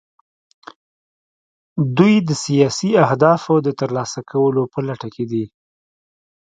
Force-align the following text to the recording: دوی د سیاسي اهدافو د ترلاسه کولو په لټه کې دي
دوی 1.97 2.15
د 2.27 2.29
سیاسي 2.43 2.91
اهدافو 3.05 3.55
د 3.65 3.67
ترلاسه 3.79 4.19
کولو 4.31 4.63
په 4.73 4.79
لټه 4.87 5.07
کې 5.15 5.25
دي 5.31 5.45